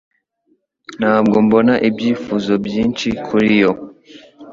[0.99, 3.71] Ntabwo mbona ibyifuzo byinshi kuri yo.